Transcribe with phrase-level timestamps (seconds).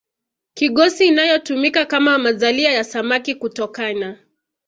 [0.53, 4.17] kigosi inayotumika kama mazalia ya samaki kutokana